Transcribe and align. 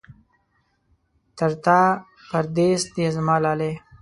تر 1.37 1.51
تا 1.63 1.79
پردېس 2.29 2.81
دی 2.93 3.05
زما 3.15 3.35
لالی. 3.43 3.71